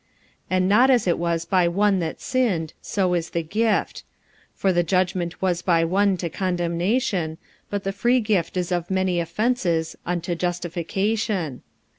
[0.49, 4.03] 45:005:016 And not as it was by one that sinned, so is the gift:
[4.55, 7.37] for the judgment was by one to condemnation,
[7.69, 11.61] but the free gift is of many offences unto justification.